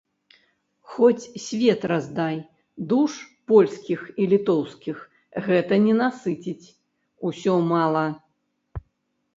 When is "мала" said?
7.77-8.05